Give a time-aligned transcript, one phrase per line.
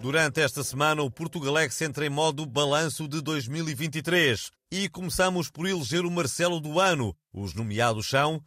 [0.00, 6.04] Durante esta semana, o Portugalex entra em modo balanço de 2023 e começamos por eleger
[6.04, 7.12] o Marcelo do ano.
[7.34, 8.40] Os nomeados são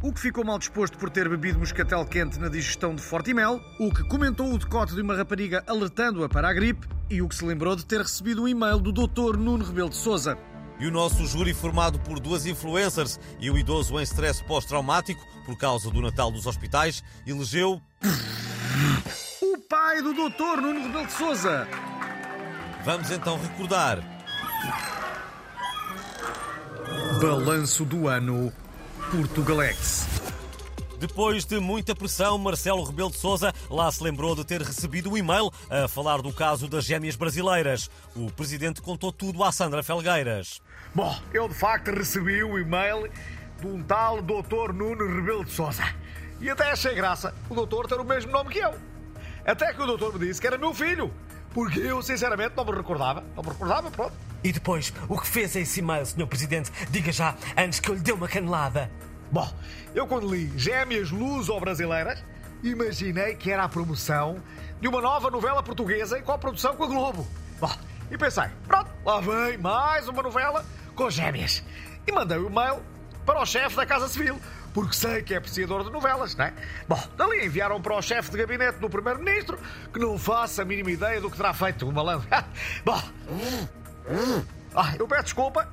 [0.00, 3.92] o que ficou mal disposto por ter bebido moscatel quente na digestão de Fortimel, o
[3.92, 7.44] que comentou o decote de uma rapariga alertando-a para a gripe e o que se
[7.44, 9.36] lembrou de ter recebido um e-mail do Dr.
[9.36, 10.38] Nuno Rebelo de Sousa.
[10.78, 15.56] E o nosso júri, formado por duas influencers e o idoso em stress pós-traumático por
[15.56, 17.80] causa do Natal dos hospitais, elegeu
[20.00, 21.68] do doutor Nuno Rebelo de Souza.
[22.84, 23.98] Vamos então recordar.
[27.20, 28.52] Balanço do ano
[29.10, 30.06] Portugalex.
[30.98, 35.16] Depois de muita pressão, Marcelo Rebelo de Sousa lá se lembrou de ter recebido um
[35.16, 37.90] e-mail a falar do caso das gêmeas brasileiras.
[38.14, 40.62] O presidente contou tudo à Sandra Felgueiras.
[40.94, 43.10] Bom, eu de facto recebi o e-mail
[43.60, 45.84] de um tal doutor Nuno Rebelo de Sousa.
[46.40, 48.91] E até achei graça o doutor ter o mesmo nome que eu.
[49.46, 51.12] Até que o doutor me disse que era meu filho.
[51.52, 53.22] Porque eu, sinceramente, não me recordava.
[53.36, 54.12] Não me recordava, pronto.
[54.42, 56.26] E depois, o que fez esse e-mail, Sr.
[56.26, 56.72] Presidente?
[56.90, 58.90] Diga já, antes que eu lhe dê uma canelada.
[59.30, 59.50] Bom,
[59.94, 62.22] eu quando li Gêmeas Luso-Brasileiras,
[62.62, 64.42] imaginei que era a promoção
[64.80, 67.26] de uma nova novela portuguesa em co-produção com a Globo.
[67.60, 67.72] Bom,
[68.10, 71.62] e pensei, pronto, lá vem mais uma novela com gêmeas.
[72.06, 72.82] E mandei o e-mail
[73.24, 74.38] para o chefe da Casa Civil,
[74.72, 76.54] porque sei que é apreciador de novelas, não é?
[76.88, 79.58] Bom, dali enviaram para o chefe de gabinete do Primeiro-Ministro,
[79.92, 82.26] que não faça a mínima ideia do que terá feito o malandro.
[82.84, 83.02] Bom,
[84.74, 85.68] ah, eu peço desculpa,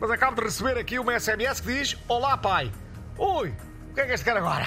[0.00, 2.72] mas acabo de receber aqui uma SMS que diz: Olá, pai.
[3.18, 3.54] Oi,
[3.90, 4.66] o que é que este quer agora?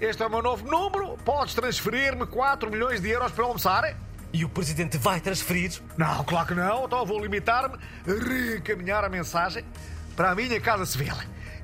[0.00, 3.96] Este é o meu novo número, podes transferir-me 4 milhões de euros para almoçar?
[4.32, 5.80] E o presidente vai transferir?
[5.96, 9.64] Não, claro que não, então vou limitar-me a reencaminhar a mensagem
[10.14, 11.14] para a minha casa civil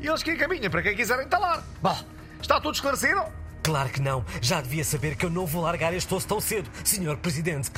[0.03, 1.62] e eles que encaminham para quem quiser entalar.
[1.81, 1.97] Bom,
[2.41, 3.23] está tudo esclarecido?
[3.63, 4.24] Claro que não.
[4.40, 7.70] Já devia saber que eu não vou largar este osso tão cedo, Senhor Presidente.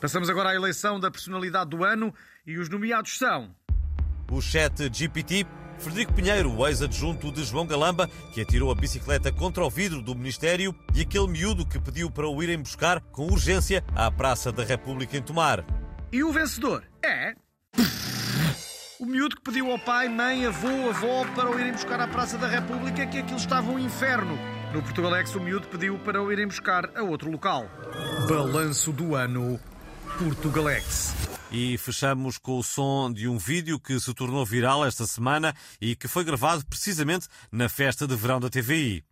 [0.00, 2.14] Passamos agora à eleição da personalidade do ano
[2.46, 3.54] e os nomeados são.
[4.30, 5.46] O chat GPT,
[5.78, 10.14] Frederico Pinheiro, o ex-adjunto de João Galamba, que atirou a bicicleta contra o vidro do
[10.14, 14.64] Ministério, e aquele miúdo que pediu para o irem buscar com urgência à Praça da
[14.64, 15.62] República em Tomar.
[16.10, 17.34] E o vencedor é.
[19.00, 22.36] O miúdo que pediu ao pai, mãe, avô, avó para o irem buscar à Praça
[22.36, 24.38] da República que aquilo estava um inferno.
[24.74, 27.66] No Portugalex, o miúdo pediu para o irem buscar a outro local.
[28.28, 29.58] Balanço do ano
[30.18, 31.14] Portugalex.
[31.50, 35.96] E fechamos com o som de um vídeo que se tornou viral esta semana e
[35.96, 39.02] que foi gravado precisamente na festa de verão da TVI.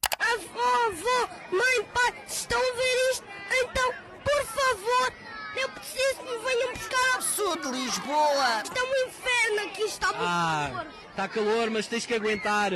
[7.39, 8.63] Sul de Lisboa.
[8.65, 10.87] Está um inferno aqui, está muito ah, calor.
[11.11, 12.73] Está calor, mas tens que aguentar.